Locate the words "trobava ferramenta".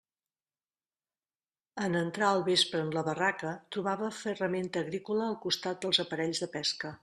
3.77-4.85